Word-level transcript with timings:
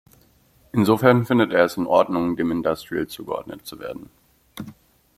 Insofern 0.71 1.27
findet 1.27 1.53
er 1.53 1.63
es 1.63 1.77
in 1.77 1.85
Ordnung, 1.85 2.35
dem 2.35 2.49
Industrial 2.49 3.05
zugeordnet 3.05 3.67
zu 3.67 3.77
werden. 3.77 4.09